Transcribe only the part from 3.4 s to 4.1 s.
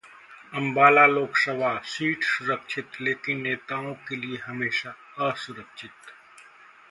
नेताओं